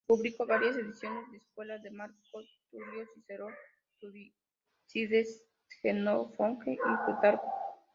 [0.07, 3.53] Publicó varias ediciones de escuela de Marco Tulio Cicerón,
[3.99, 5.45] Tucídides,
[5.83, 7.47] Jenofonte y Plutarco.